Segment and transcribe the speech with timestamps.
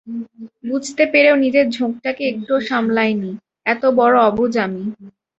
[0.63, 3.31] বুঝতে পেরেও নিজের ঝোঁকটাকে একটুও সামালাই নি,
[3.65, 4.83] এতবড়ো অবুঝ আমি।